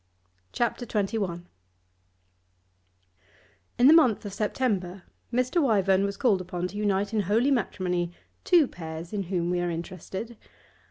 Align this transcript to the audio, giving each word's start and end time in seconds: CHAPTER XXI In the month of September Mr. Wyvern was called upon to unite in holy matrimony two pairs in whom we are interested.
CHAPTER 0.51 0.87
XXI 0.87 1.43
In 3.77 3.85
the 3.85 3.93
month 3.93 4.25
of 4.25 4.33
September 4.33 5.03
Mr. 5.31 5.61
Wyvern 5.61 6.05
was 6.05 6.17
called 6.17 6.41
upon 6.41 6.67
to 6.69 6.77
unite 6.77 7.13
in 7.13 7.19
holy 7.19 7.51
matrimony 7.51 8.11
two 8.43 8.67
pairs 8.67 9.13
in 9.13 9.25
whom 9.25 9.51
we 9.51 9.61
are 9.61 9.69
interested. 9.69 10.37